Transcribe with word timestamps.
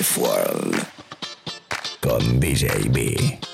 B. 0.00 0.06
The 0.06 0.20
World 0.20 0.86
con 2.00 2.40
DJ 2.40 3.49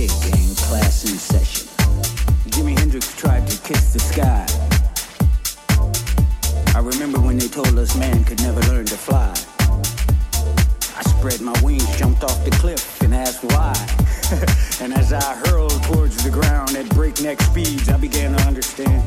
Kid 0.00 0.08
class 0.56 1.04
in 1.04 1.18
session. 1.18 1.68
Jimi 2.48 2.78
Hendrix 2.78 3.14
tried 3.16 3.46
to 3.46 3.60
kiss 3.68 3.92
the 3.92 3.98
sky. 3.98 4.46
I 6.74 6.78
remember 6.78 7.20
when 7.20 7.36
they 7.36 7.48
told 7.48 7.78
us 7.78 7.94
man 7.98 8.24
could 8.24 8.40
never 8.40 8.62
learn 8.72 8.86
to 8.86 8.96
fly. 8.96 9.30
I 10.96 11.02
spread 11.02 11.42
my 11.42 11.52
wings, 11.62 11.84
jumped 11.98 12.24
off 12.24 12.42
the 12.46 12.50
cliff, 12.52 13.02
and 13.02 13.14
asked 13.14 13.44
why. 13.44 13.74
and 14.80 14.94
as 14.94 15.12
I 15.12 15.34
hurled 15.44 15.82
towards 15.82 16.24
the 16.24 16.30
ground 16.30 16.76
at 16.76 16.88
breakneck 16.94 17.38
speeds, 17.42 17.90
I 17.90 17.98
began 17.98 18.34
to 18.34 18.42
understand. 18.44 19.04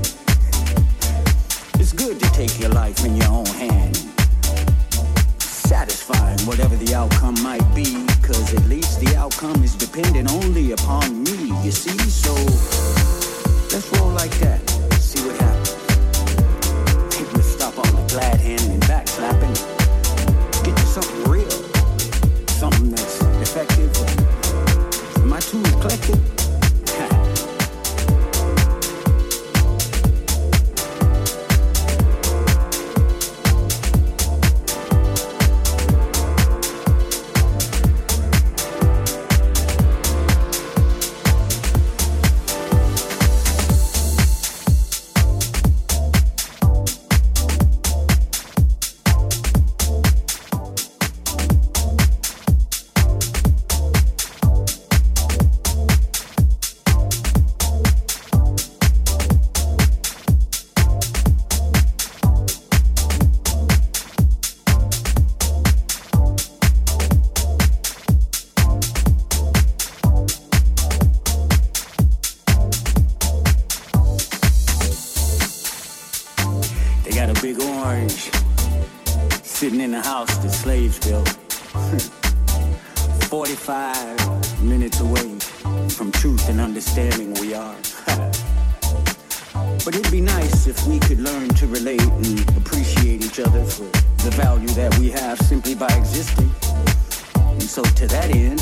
It's 1.80 1.92
good 1.92 2.20
to 2.20 2.32
take 2.34 2.60
your 2.60 2.70
life 2.70 3.04
in 3.04 3.16
your 3.16 3.30
own 3.30 3.48
hands 3.48 4.13
satisfied, 5.84 6.40
whatever 6.48 6.78
the 6.78 6.96
outcome 6.96 7.36
might 7.44 7.66
be, 7.76 8.06
cause 8.22 8.54
at 8.54 8.66
least 8.68 9.02
the 9.02 9.14
outcome 9.18 9.62
is 9.66 9.76
dependent 9.76 10.32
only 10.32 10.72
upon 10.72 11.24
me, 11.26 11.52
you 11.62 11.72
see? 11.72 11.98
So 12.10 12.34
let's 13.74 13.92
roll 14.00 14.12
like 14.12 14.32
that, 14.40 14.62
see 14.94 15.20
what 15.28 15.36
happens. 15.42 17.18
People 17.18 17.42
stop 17.42 17.78
all 17.78 17.92
the 18.00 18.08
glad 18.08 18.40
hand 18.40 18.62
and 18.62 18.80
back 18.88 19.10
slapping. 19.10 19.54
Get 20.64 20.80
you 20.80 20.86
something 20.86 21.24
real, 21.30 21.52
something 22.48 22.90
that's 22.90 23.20
effective. 23.44 23.92
Am 25.18 25.34
I 25.34 25.40
too 25.42 25.60
eclectic? 25.60 26.33
45 83.74 84.64
minutes 84.64 85.00
away 85.00 85.40
from 85.90 86.12
truth 86.12 86.48
and 86.48 86.62
understanding 86.62 87.34
we 87.42 87.56
are. 87.56 87.76
but 89.84 89.96
it'd 89.96 90.12
be 90.12 90.22
nice 90.22 90.68
if 90.68 90.86
we 90.86 91.00
could 91.00 91.20
learn 91.20 91.50
to 91.50 91.66
relate 91.66 92.04
and 92.04 92.40
appreciate 92.56 93.26
each 93.26 93.40
other 93.40 93.66
for 93.66 93.86
the 94.24 94.30
value 94.36 94.68
that 94.70 94.96
we 95.00 95.10
have 95.10 95.40
simply 95.40 95.74
by 95.74 95.88
existing. 95.88 96.52
And 97.36 97.64
so 97.64 97.82
to 97.82 98.06
that 98.06 98.30
end, 98.30 98.62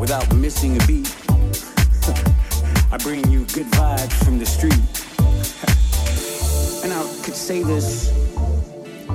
without 0.00 0.34
missing 0.34 0.80
a 0.80 0.86
beat, 0.86 1.14
I 2.90 2.96
bring 3.02 3.30
you 3.30 3.40
good 3.52 3.70
vibes 3.72 4.24
from 4.24 4.38
the 4.38 4.46
street. 4.46 4.72
and 6.82 6.94
I 6.94 7.02
could 7.22 7.36
say 7.36 7.62
this 7.62 8.10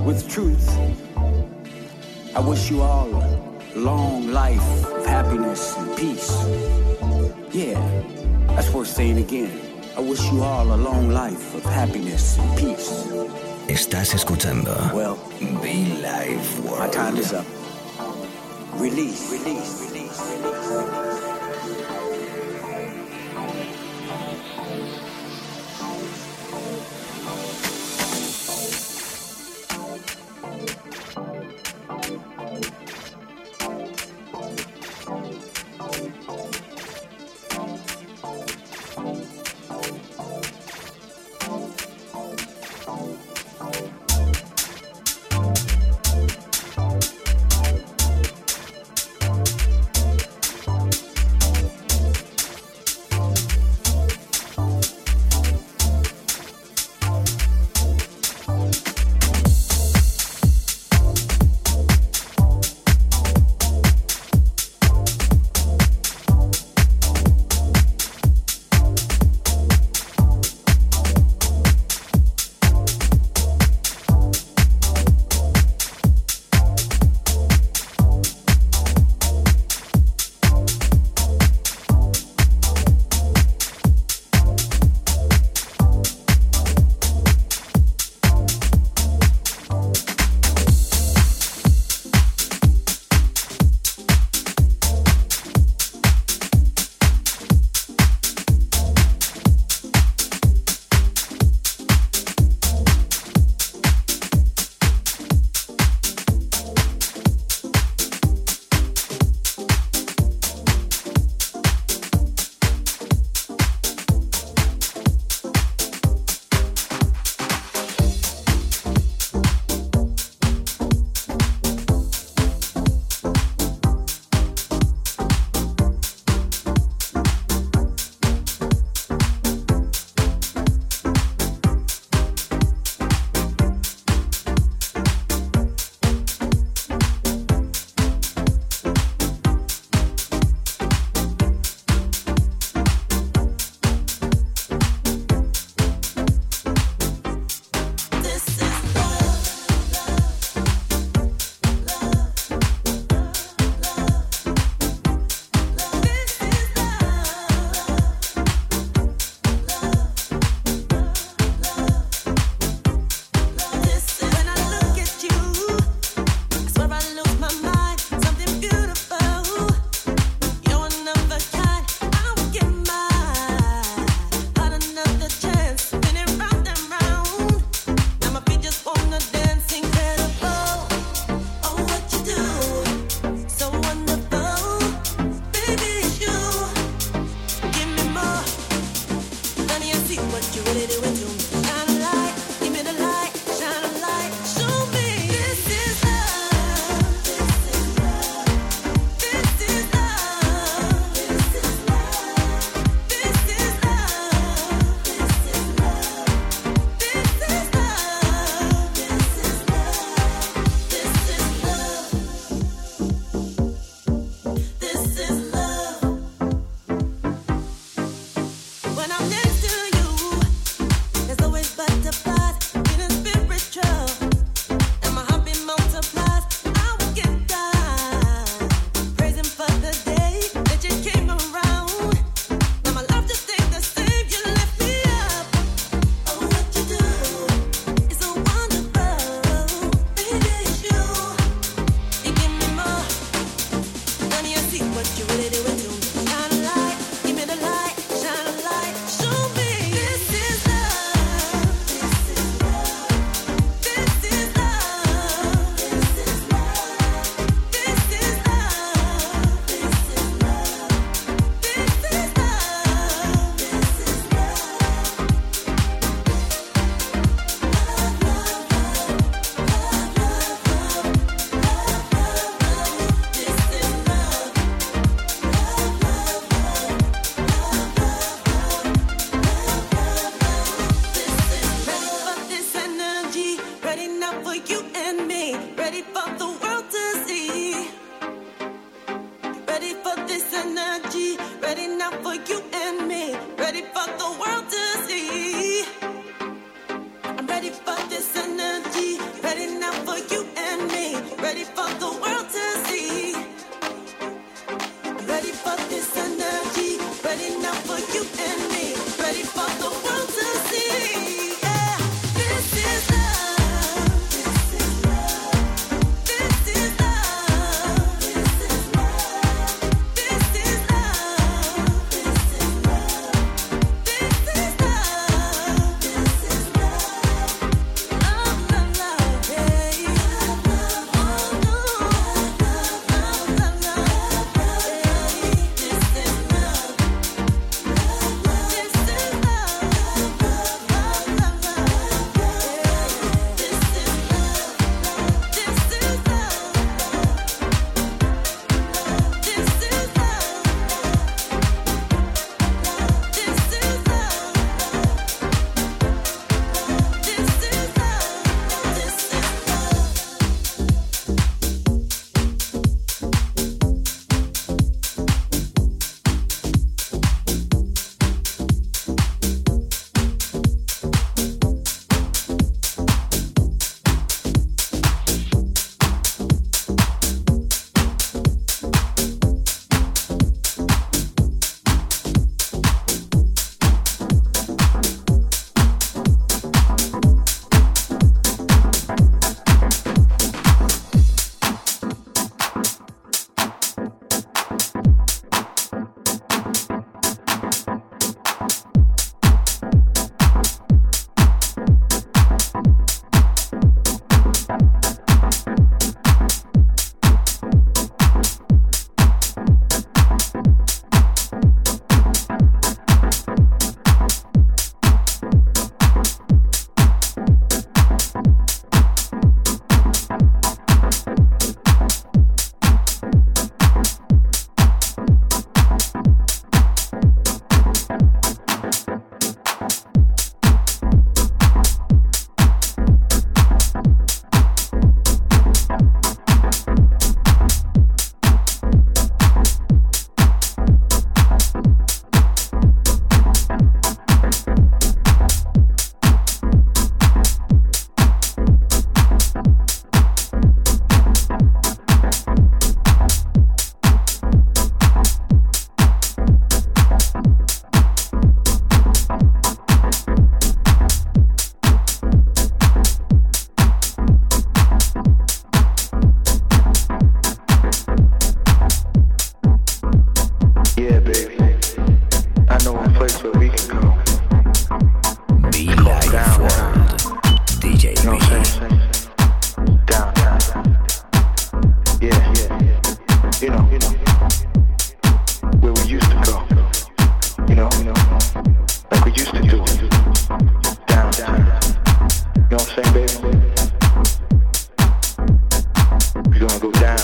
with 0.06 0.30
truth. 0.30 0.70
I 2.36 2.40
wish 2.40 2.70
you 2.70 2.84
all 2.84 3.51
long 3.76 4.28
life 4.32 4.86
of 4.86 5.06
happiness 5.06 5.76
and 5.78 5.98
peace. 5.98 6.32
Yeah, 7.54 7.80
that's 8.56 8.72
worth 8.74 8.88
saying 8.88 9.18
again. 9.18 9.52
I 9.98 10.02
wish 10.02 10.22
you 10.32 10.42
all 10.42 10.74
a 10.74 10.76
long 10.78 11.10
life 11.12 11.54
of 11.56 11.64
happiness 11.64 12.38
and 12.38 12.58
peace. 12.58 13.06
Estás 13.68 14.14
escuchando 14.14 14.74
Well, 14.94 15.18
Be 15.62 15.86
Live 16.02 16.66
World. 16.66 16.80
my 16.80 16.88
time 16.90 17.18
is 17.18 17.34
up. 17.34 17.46
Release, 18.76 19.32
release, 19.32 19.90
release, 19.92 20.20
release, 20.20 20.72
release. 20.72 21.01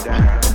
down. 0.06 0.47